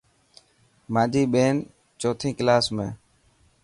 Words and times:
مانجي 0.93 1.23
ٻين 1.33 1.55
چوتي 2.01 2.29
ڪلاس 2.37 2.65
۾. 2.77 2.87